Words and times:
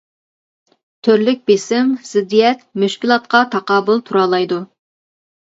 تۈرلۈك 1.07 1.43
بېسىم، 1.51 1.91
زىددىيەت، 2.13 2.65
مۈشكۈلاتقا 2.85 3.43
تاقابىل 3.57 4.03
تۇرالايدۇ. 4.09 4.63